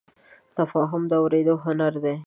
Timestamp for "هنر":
1.63-1.93